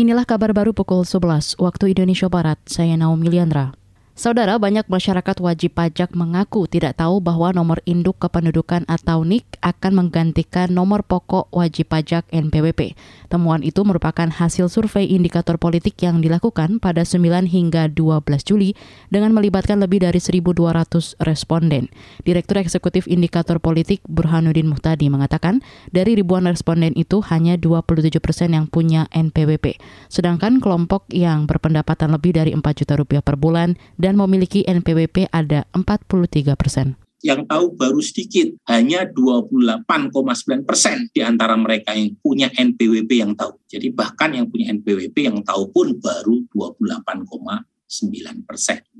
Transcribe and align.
Inilah 0.00 0.24
kabar 0.24 0.56
baru 0.56 0.72
pukul 0.72 1.04
11 1.04 1.60
waktu 1.60 1.92
Indonesia 1.92 2.24
Barat. 2.32 2.56
Saya 2.64 2.96
Naomi 2.96 3.28
Liandra. 3.28 3.79
Saudara, 4.20 4.60
banyak 4.60 4.84
masyarakat 4.84 5.40
wajib 5.40 5.80
pajak 5.80 6.12
mengaku 6.12 6.68
tidak 6.68 7.00
tahu 7.00 7.24
bahwa 7.24 7.56
nomor 7.56 7.80
induk 7.88 8.20
kependudukan 8.20 8.84
atau 8.84 9.24
NIK 9.24 9.56
akan 9.64 9.92
menggantikan 9.96 10.68
nomor 10.68 11.00
pokok 11.08 11.48
wajib 11.48 11.88
pajak 11.88 12.28
NPWP. 12.28 12.92
Temuan 13.32 13.64
itu 13.64 13.80
merupakan 13.80 14.28
hasil 14.28 14.68
survei 14.68 15.08
indikator 15.08 15.56
politik 15.56 15.96
yang 16.04 16.20
dilakukan 16.20 16.84
pada 16.84 17.00
9 17.00 17.48
hingga 17.48 17.88
12 17.88 18.20
Juli 18.44 18.76
dengan 19.08 19.32
melibatkan 19.32 19.80
lebih 19.80 20.04
dari 20.04 20.20
1.200 20.20 21.16
responden. 21.24 21.88
Direktur 22.20 22.60
Eksekutif 22.60 23.08
Indikator 23.08 23.56
Politik 23.56 24.04
Burhanuddin 24.04 24.68
Muhtadi 24.68 25.08
mengatakan 25.08 25.64
dari 25.96 26.12
ribuan 26.12 26.44
responden 26.44 26.92
itu 26.92 27.24
hanya 27.32 27.56
27 27.56 28.20
persen 28.20 28.52
yang 28.52 28.68
punya 28.68 29.08
NPWP, 29.16 29.80
sedangkan 30.12 30.60
kelompok 30.60 31.08
yang 31.08 31.48
berpendapatan 31.48 32.12
lebih 32.12 32.36
dari 32.36 32.52
4 32.52 32.60
juta 32.84 33.00
rupiah 33.00 33.24
per 33.24 33.40
bulan 33.40 33.80
dan 33.96 34.09
dan 34.10 34.18
memiliki 34.18 34.66
NPWP 34.66 35.30
ada 35.30 35.70
43 35.70 36.58
persen 36.58 36.98
yang 37.20 37.44
tahu 37.44 37.76
baru 37.76 38.00
sedikit, 38.00 38.48
hanya 38.72 39.04
28,9 39.04 40.64
persen 40.64 41.04
di 41.12 41.20
antara 41.20 41.52
mereka 41.52 41.92
yang 41.92 42.16
punya 42.16 42.48
NPWP 42.48 43.12
yang 43.12 43.36
tahu. 43.36 43.60
Jadi 43.68 43.92
bahkan 43.92 44.32
yang 44.32 44.48
punya 44.48 44.72
NPWP 44.72 45.28
yang 45.28 45.38
tahu 45.44 45.68
pun 45.68 46.00
baru 46.00 46.40
28, 46.48 46.80
9 46.80 47.28
persen. 47.28 47.69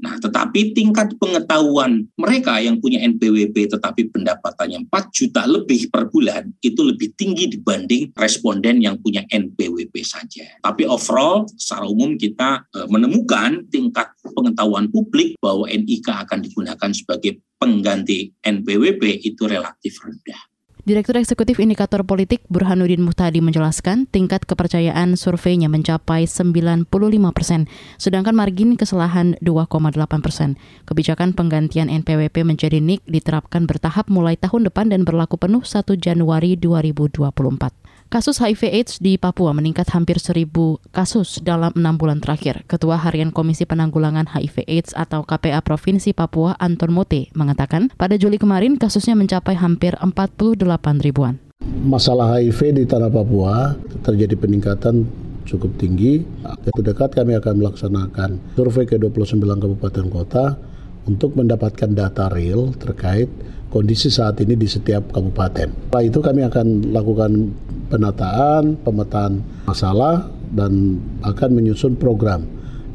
Nah, 0.02 0.18
tetapi 0.18 0.74
tingkat 0.74 1.14
pengetahuan 1.22 2.10
mereka 2.18 2.58
yang 2.58 2.82
punya 2.82 2.98
NPWP 3.06 3.70
tetapi 3.70 4.10
pendapatannya 4.10 4.90
4 4.90 5.14
juta 5.14 5.46
lebih 5.46 5.86
per 5.94 6.10
bulan 6.10 6.50
itu 6.58 6.82
lebih 6.82 7.14
tinggi 7.14 7.46
dibanding 7.46 8.10
responden 8.18 8.82
yang 8.82 8.98
punya 8.98 9.22
NPWP 9.30 9.94
saja. 10.02 10.58
Tapi 10.58 10.90
overall 10.90 11.46
secara 11.54 11.86
umum 11.86 12.18
kita 12.18 12.66
e, 12.74 12.78
menemukan 12.90 13.62
tingkat 13.70 14.10
pengetahuan 14.26 14.90
publik 14.90 15.38
bahwa 15.38 15.70
NIK 15.70 16.26
akan 16.26 16.42
digunakan 16.42 16.90
sebagai 16.90 17.38
pengganti 17.62 18.34
NPWP 18.42 19.22
itu 19.22 19.46
relatif 19.46 20.02
rendah. 20.02 20.49
Direktur 20.80 21.20
Eksekutif 21.20 21.60
Indikator 21.60 22.00
Politik 22.08 22.40
Burhanuddin 22.48 23.04
Muhtadi 23.04 23.44
menjelaskan 23.44 24.08
tingkat 24.08 24.48
kepercayaan 24.48 25.12
surveinya 25.12 25.68
mencapai 25.68 26.24
95 26.24 26.88
persen, 27.36 27.68
sedangkan 28.00 28.32
margin 28.32 28.80
kesalahan 28.80 29.36
2,8 29.44 30.24
persen. 30.24 30.56
Kebijakan 30.88 31.36
penggantian 31.36 31.92
NPWP 31.92 32.48
menjadi 32.48 32.80
NIK 32.80 33.04
diterapkan 33.04 33.68
bertahap 33.68 34.08
mulai 34.08 34.40
tahun 34.40 34.72
depan 34.72 34.88
dan 34.88 35.04
berlaku 35.04 35.36
penuh 35.36 35.60
1 35.60 35.84
Januari 36.00 36.56
2024. 36.56 37.79
Kasus 38.10 38.42
HIV 38.42 38.74
AIDS 38.74 38.98
di 38.98 39.14
Papua 39.22 39.54
meningkat 39.54 39.94
hampir 39.94 40.18
seribu 40.18 40.82
kasus 40.90 41.38
dalam 41.46 41.70
enam 41.78 41.94
bulan 41.94 42.18
terakhir. 42.18 42.66
Ketua 42.66 42.98
Harian 42.98 43.30
Komisi 43.30 43.62
Penanggulangan 43.62 44.26
HIV 44.34 44.66
AIDS 44.66 44.98
atau 44.98 45.22
KPA 45.22 45.62
Provinsi 45.62 46.10
Papua 46.10 46.58
Anton 46.58 46.90
Mote 46.90 47.30
mengatakan 47.38 47.86
pada 47.94 48.18
Juli 48.18 48.34
kemarin 48.34 48.82
kasusnya 48.82 49.14
mencapai 49.14 49.54
hampir 49.54 49.94
48 49.94 50.58
ribuan. 51.06 51.38
Masalah 51.86 52.34
HIV 52.34 52.82
di 52.82 52.84
tanah 52.90 53.14
Papua 53.14 53.78
terjadi 54.02 54.34
peningkatan 54.34 55.06
cukup 55.46 55.70
tinggi. 55.78 56.26
Waktu 56.42 56.82
dekat 56.82 57.14
kami 57.14 57.38
akan 57.38 57.62
melaksanakan 57.62 58.58
survei 58.58 58.90
ke 58.90 58.98
29 58.98 59.38
kabupaten 59.38 60.06
kota 60.10 60.58
untuk 61.06 61.38
mendapatkan 61.38 61.94
data 61.94 62.26
real 62.34 62.74
terkait 62.74 63.30
kondisi 63.70 64.10
saat 64.10 64.42
ini 64.42 64.58
di 64.58 64.66
setiap 64.66 65.14
kabupaten. 65.14 65.70
Setelah 65.70 66.02
itu 66.02 66.18
kami 66.18 66.42
akan 66.42 66.66
lakukan 66.90 67.54
penataan, 67.90 68.78
pemetaan 68.86 69.42
masalah, 69.66 70.30
dan 70.54 71.02
akan 71.26 71.50
menyusun 71.58 71.98
program 71.98 72.46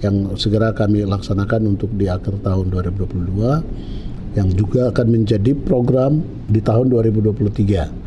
yang 0.03 0.35
segera 0.35 0.71
kami 0.75 1.03
laksanakan 1.07 1.75
untuk 1.75 1.91
di 1.95 2.07
akhir 2.07 2.39
tahun 2.43 2.71
2022 2.71 4.35
yang 4.35 4.49
juga 4.51 4.91
akan 4.91 5.07
menjadi 5.07 5.55
program 5.55 6.19
di 6.51 6.59
tahun 6.59 6.91
2023. 6.91 8.04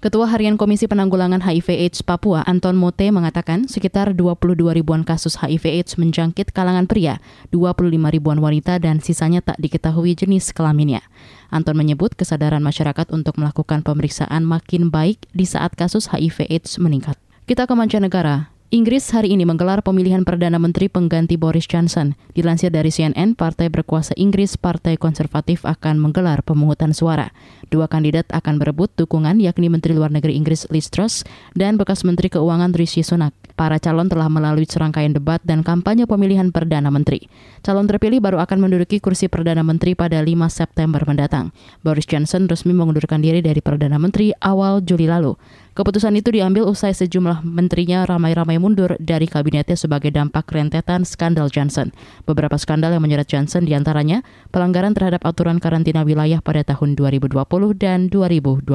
Ketua 0.00 0.32
Harian 0.32 0.56
Komisi 0.56 0.88
Penanggulangan 0.88 1.44
HIV 1.44 1.76
AIDS 1.76 2.00
Papua 2.00 2.40
Anton 2.48 2.72
Mote 2.72 3.12
mengatakan 3.12 3.68
sekitar 3.68 4.16
22 4.16 4.56
ribuan 4.72 5.04
kasus 5.04 5.36
HIV 5.36 5.76
AIDS 5.76 6.00
menjangkit 6.00 6.56
kalangan 6.56 6.88
pria, 6.88 7.20
25 7.52 7.84
ribuan 8.08 8.40
wanita 8.40 8.80
dan 8.80 9.04
sisanya 9.04 9.44
tak 9.44 9.60
diketahui 9.60 10.16
jenis 10.16 10.56
kelaminnya. 10.56 11.04
Anton 11.52 11.76
menyebut 11.76 12.16
kesadaran 12.16 12.64
masyarakat 12.64 13.12
untuk 13.12 13.36
melakukan 13.36 13.84
pemeriksaan 13.84 14.40
makin 14.40 14.88
baik 14.88 15.20
di 15.36 15.44
saat 15.44 15.76
kasus 15.76 16.08
HIV 16.08 16.48
AIDS 16.48 16.80
meningkat. 16.80 17.20
Kita 17.44 17.68
ke 17.68 17.74
mancanegara. 17.76 18.49
Inggris 18.70 19.02
hari 19.10 19.34
ini 19.34 19.42
menggelar 19.42 19.82
pemilihan 19.82 20.22
Perdana 20.22 20.54
Menteri 20.54 20.86
pengganti 20.86 21.34
Boris 21.34 21.66
Johnson. 21.66 22.14
Dilansir 22.38 22.70
dari 22.70 22.94
CNN, 22.94 23.34
Partai 23.34 23.66
Berkuasa 23.66 24.14
Inggris 24.14 24.54
Partai 24.54 24.94
Konservatif 24.94 25.66
akan 25.66 25.98
menggelar 25.98 26.46
pemungutan 26.46 26.94
suara. 26.94 27.34
Dua 27.66 27.90
kandidat 27.90 28.30
akan 28.30 28.62
berebut 28.62 28.94
dukungan 28.94 29.42
yakni 29.42 29.66
Menteri 29.66 29.98
Luar 29.98 30.14
Negeri 30.14 30.38
Inggris 30.38 30.70
Liz 30.70 30.86
Truss 30.86 31.26
dan 31.58 31.82
bekas 31.82 32.06
Menteri 32.06 32.30
Keuangan 32.30 32.70
Rishi 32.70 33.02
Sunak. 33.02 33.34
Para 33.58 33.82
calon 33.82 34.06
telah 34.06 34.30
melalui 34.30 34.70
serangkaian 34.70 35.10
debat 35.10 35.42
dan 35.42 35.66
kampanye 35.66 36.06
pemilihan 36.06 36.54
Perdana 36.54 36.94
Menteri. 36.94 37.26
Calon 37.66 37.90
terpilih 37.90 38.22
baru 38.22 38.38
akan 38.38 38.70
menduduki 38.70 39.02
kursi 39.02 39.26
Perdana 39.26 39.66
Menteri 39.66 39.98
pada 39.98 40.22
5 40.22 40.30
September 40.46 41.02
mendatang. 41.02 41.50
Boris 41.82 42.06
Johnson 42.06 42.46
resmi 42.46 42.70
mengundurkan 42.70 43.18
diri 43.18 43.42
dari 43.42 43.58
Perdana 43.58 43.98
Menteri 43.98 44.30
awal 44.38 44.78
Juli 44.86 45.10
lalu. 45.10 45.34
Keputusan 45.70 46.18
itu 46.18 46.34
diambil 46.34 46.66
usai 46.66 46.90
sejumlah 46.90 47.46
menterinya 47.46 48.02
ramai-ramai 48.02 48.58
mundur 48.58 48.98
dari 48.98 49.30
kabinetnya 49.30 49.78
sebagai 49.78 50.10
dampak 50.10 50.50
rentetan 50.50 51.06
skandal 51.06 51.46
Johnson. 51.46 51.94
Beberapa 52.26 52.58
skandal 52.58 52.90
yang 52.90 53.06
menyeret 53.06 53.30
Johnson 53.30 53.62
di 53.62 53.72
antaranya 53.78 54.26
pelanggaran 54.50 54.92
terhadap 54.92 55.22
aturan 55.22 55.62
karantina 55.62 56.02
wilayah 56.02 56.42
pada 56.42 56.66
tahun 56.66 56.98
2020 56.98 57.38
dan 57.78 58.10
2021. 58.10 58.66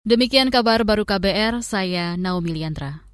Demikian 0.00 0.48
kabar 0.48 0.80
baru 0.86 1.04
KBR, 1.04 1.60
saya 1.60 2.16
Naomi 2.16 2.56
Liandra. 2.56 3.09